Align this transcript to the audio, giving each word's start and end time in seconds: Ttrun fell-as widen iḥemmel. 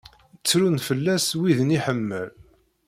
Ttrun 0.37 0.77
fell-as 0.87 1.27
widen 1.39 1.75
iḥemmel. 1.77 2.29